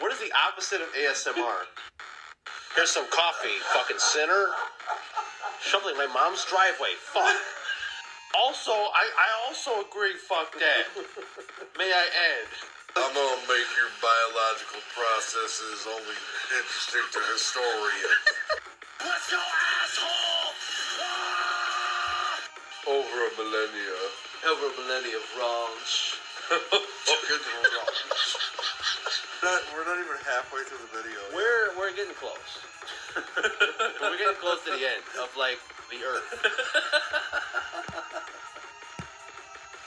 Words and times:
What 0.00 0.10
is 0.12 0.18
the 0.18 0.32
opposite 0.34 0.80
of 0.80 0.88
ASMR? 0.94 1.70
Here's 2.74 2.90
some 2.90 3.06
coffee, 3.10 3.54
fucking 3.72 3.98
sinner. 3.98 4.50
Shoveling 5.62 5.96
my 5.96 6.06
mom's 6.10 6.44
driveway. 6.50 6.98
Fuck. 6.98 7.34
Also, 8.34 8.72
I, 8.74 9.06
I 9.06 9.28
also 9.46 9.86
agree, 9.86 10.18
fuck 10.18 10.50
that. 10.58 10.90
May 11.78 11.86
I 11.86 12.06
add? 12.10 12.50
I'm 12.96 13.14
gonna 13.14 13.42
make 13.46 13.70
your 13.78 13.90
biological 14.02 14.82
processes 14.90 15.86
only 15.86 16.18
interesting 16.50 17.06
to 17.14 17.20
historians. 17.30 18.26
Let's 18.98 19.30
go, 19.30 19.38
asshole! 19.38 20.54
Over 22.90 23.18
a 23.26 23.32
millennia. 23.38 23.98
Over 24.50 24.66
a 24.66 24.74
millennia 24.82 25.16
of 25.18 25.26
wrongs. 25.38 26.18
Fucking 26.50 27.42
wrongs. 27.62 28.34
Not, 29.44 29.60
we're 29.76 29.84
not 29.84 30.00
even 30.00 30.16
halfway 30.34 30.62
through 30.64 30.78
the 30.78 30.90
video. 31.02 31.18
We're 31.34 31.78
we're 31.78 31.94
getting 31.94 32.14
close. 32.14 32.58
we're 34.00 34.18
getting 34.18 34.34
close 34.40 34.58
to 34.64 34.70
the 34.70 34.82
end 34.82 35.04
of 35.22 35.30
like 35.38 35.58
the 35.90 36.02
earth. 36.02 36.26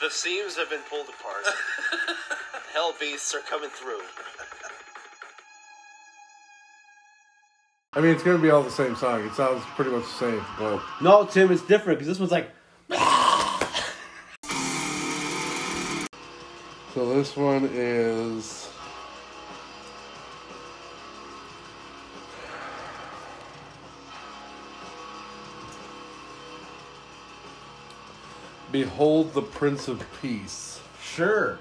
the 0.00 0.10
seams 0.10 0.56
have 0.56 0.70
been 0.70 0.80
pulled 0.88 1.08
apart. 1.08 1.44
Hell 2.72 2.94
beasts 2.98 3.34
are 3.34 3.40
coming 3.40 3.68
through. 3.70 4.00
I 7.92 8.00
mean, 8.00 8.14
it's 8.14 8.22
gonna 8.22 8.38
be 8.38 8.50
all 8.50 8.62
the 8.62 8.70
same 8.70 8.96
song. 8.96 9.26
It 9.26 9.34
sounds 9.34 9.62
pretty 9.76 9.90
much 9.90 10.04
the 10.04 10.32
same. 10.32 10.44
Well, 10.58 10.82
No, 11.02 11.26
Tim, 11.26 11.52
it's 11.52 11.62
different 11.62 11.98
because 11.98 12.08
this 12.08 12.18
one's 12.18 12.32
like. 12.32 12.50
so 16.94 17.14
this 17.14 17.36
one 17.36 17.68
is. 17.72 18.70
Behold 28.70 29.32
the 29.32 29.42
Prince 29.42 29.88
of 29.88 30.04
Peace. 30.20 30.80
Sure. 31.02 31.58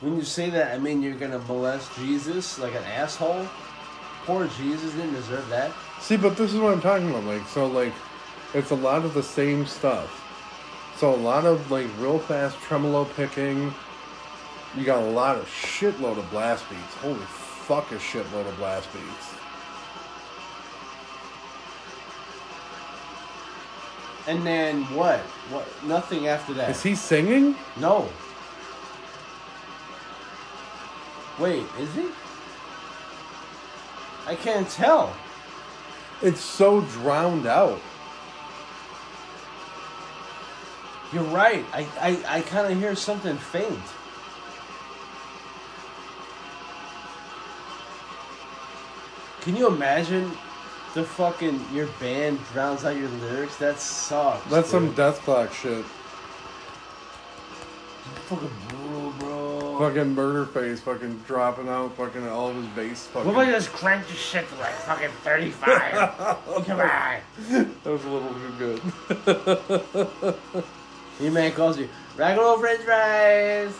When 0.00 0.16
you 0.16 0.22
say 0.22 0.50
that, 0.50 0.72
I 0.74 0.78
mean 0.78 1.02
you're 1.02 1.14
gonna 1.14 1.40
molest 1.40 1.94
Jesus 1.96 2.58
like 2.58 2.74
an 2.74 2.84
asshole. 2.84 3.46
Poor 4.24 4.46
Jesus 4.58 4.92
didn't 4.94 5.14
deserve 5.14 5.48
that. 5.50 5.72
See, 6.00 6.16
but 6.16 6.36
this 6.36 6.54
is 6.54 6.58
what 6.58 6.72
I'm 6.72 6.80
talking 6.80 7.10
about. 7.10 7.24
Like, 7.24 7.46
so, 7.48 7.66
like, 7.66 7.92
it's 8.54 8.70
a 8.70 8.74
lot 8.74 9.04
of 9.04 9.12
the 9.12 9.22
same 9.22 9.66
stuff. 9.66 10.22
So, 10.96 11.14
a 11.14 11.16
lot 11.16 11.44
of, 11.44 11.70
like, 11.70 11.86
real 11.98 12.18
fast 12.18 12.58
tremolo 12.60 13.04
picking. 13.04 13.74
You 14.76 14.84
got 14.84 15.02
a 15.02 15.10
lot 15.10 15.36
of 15.36 15.44
shitload 15.46 16.18
of 16.18 16.30
blast 16.30 16.68
beats. 16.70 16.94
Holy 16.94 17.18
fuck, 17.18 17.92
a 17.92 17.96
shitload 17.96 18.48
of 18.48 18.56
blast 18.56 18.90
beats. 18.92 19.43
And 24.26 24.46
then 24.46 24.82
what? 24.94 25.20
What? 25.50 25.66
Nothing 25.84 26.28
after 26.28 26.54
that. 26.54 26.70
Is 26.70 26.82
he 26.82 26.94
singing? 26.94 27.56
No. 27.76 28.08
Wait, 31.38 31.64
is 31.78 31.92
he? 31.94 32.06
I 34.26 34.34
can't 34.34 34.68
tell. 34.70 35.14
It's 36.22 36.40
so 36.40 36.80
drowned 36.80 37.46
out. 37.46 37.80
You're 41.12 41.24
right. 41.24 41.64
I 41.72 41.86
I, 42.00 42.38
I 42.38 42.40
kind 42.40 42.72
of 42.72 42.78
hear 42.78 42.94
something 42.94 43.36
faint. 43.36 43.78
Can 49.42 49.56
you 49.56 49.66
imagine 49.66 50.32
the 50.94 51.04
fucking 51.04 51.60
your 51.72 51.86
band 52.00 52.38
drowns 52.52 52.84
out 52.84 52.96
your 52.96 53.08
lyrics? 53.08 53.56
That 53.56 53.78
sucks. 53.78 54.48
That's 54.50 54.70
some 54.70 54.94
Dethklok 54.94 55.52
shit. 55.52 55.84
fucking 58.28 58.50
brutal, 58.68 59.10
bro. 59.18 59.78
Fucking 59.80 60.14
Murderface, 60.14 60.78
fucking 60.78 61.18
dropping 61.26 61.68
out, 61.68 61.96
fucking 61.96 62.26
all 62.28 62.48
of 62.48 62.56
his 62.56 62.66
bass. 62.68 63.06
Fucking. 63.08 63.26
What 63.26 63.32
about 63.32 63.46
you 63.48 63.52
just 63.52 63.70
crank 63.72 64.08
your 64.08 64.16
shit 64.16 64.48
to 64.48 64.54
like 64.56 64.72
fucking 64.72 65.10
35? 65.22 65.70
Come 66.66 66.80
on. 66.80 67.20
That 67.50 67.84
was 67.84 68.04
a 68.04 68.08
little 68.08 68.34
too 68.34 68.80
good. 70.22 70.34
Your 71.20 71.30
man 71.32 71.52
calls 71.52 71.78
you, 71.78 71.88
Ragged 72.16 72.40
old 72.40 72.60
french 72.60 72.80
fries. 72.82 73.72